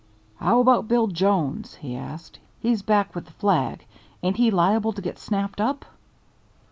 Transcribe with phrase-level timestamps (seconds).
[0.37, 2.39] "How about Bill Jones?" he asked.
[2.59, 3.85] "He's back with the flag.
[4.23, 5.85] Ain't he liable to get snapped up?"